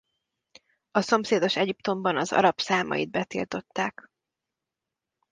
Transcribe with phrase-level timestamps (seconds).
[0.91, 4.11] A szomszédos Egyiptomban az arab számait betiltották.